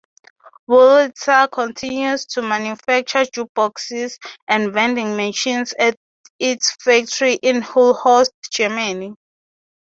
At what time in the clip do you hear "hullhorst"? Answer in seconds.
7.61-8.31